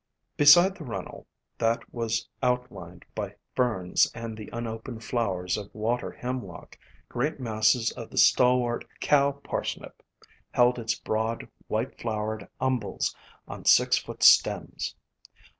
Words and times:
Beside 0.35 0.73
the 0.75 0.83
runnel, 0.83 1.27
that 1.59 1.93
was 1.93 2.27
outlined 2.41 3.05
by 3.13 3.35
Ferns 3.53 4.11
and 4.15 4.35
the 4.35 4.49
unopened 4.51 5.03
flowers 5.03 5.57
of 5.57 5.69
Water 5.75 6.09
Hemlock, 6.11 6.75
great 7.07 7.39
masses 7.39 7.91
of 7.91 8.09
the 8.09 8.17
stalwart 8.17 8.83
Cow 8.99 9.31
Parsnip 9.31 10.01
held 10.49 10.79
its 10.79 10.95
broad 10.97 11.47
white 11.67 11.99
flowered 12.01 12.47
umbels 12.59 13.15
on 13.47 13.65
six 13.65 13.99
foot 13.99 14.23
stems. 14.23 14.95